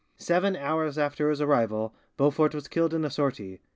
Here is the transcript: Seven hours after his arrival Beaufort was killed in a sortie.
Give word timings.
Seven 0.17 0.55
hours 0.55 0.97
after 0.97 1.29
his 1.29 1.41
arrival 1.41 1.93
Beaufort 2.17 2.55
was 2.55 2.67
killed 2.67 2.95
in 2.95 3.05
a 3.05 3.11
sortie. 3.11 3.59